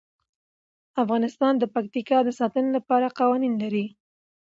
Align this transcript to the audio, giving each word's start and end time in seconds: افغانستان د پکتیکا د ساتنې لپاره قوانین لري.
افغانستان 1.03 1.53
د 1.57 1.63
پکتیکا 1.73 2.17
د 2.23 2.29
ساتنې 2.39 2.69
لپاره 2.77 3.15
قوانین 3.19 3.53
لري. 3.63 3.85